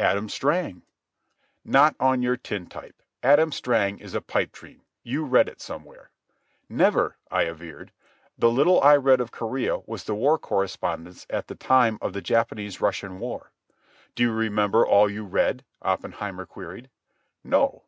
[0.00, 0.82] "Adam Strang."
[1.64, 3.00] "Not on your tintype.
[3.22, 4.82] Adam Strang is a pipe dream.
[5.04, 6.10] You read it somewhere."
[6.68, 7.92] "Never," I averred.
[8.36, 12.20] "The little I read of Korea was the war correspondence at the time of the
[12.20, 13.52] Japanese Russian War."
[14.16, 16.90] "Do you remember all you read?" Oppenheimer queried.
[17.44, 17.84] "No."